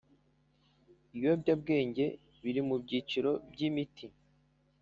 Ibiyobyabwenge 1.11 2.05
biri 2.43 2.61
mu 2.67 2.75
byiciro 2.83 3.31
by 3.51 3.59
imiti 3.67 4.05